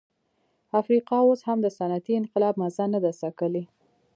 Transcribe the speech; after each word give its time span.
افریقا 0.79 1.17
اوس 1.27 1.41
هم 1.47 1.57
د 1.61 1.67
صنعتي 1.77 2.13
انقلاب 2.17 2.53
مزه 2.61 2.85
نه 2.93 2.99
ده 3.03 3.11
څکلې. 3.21 3.63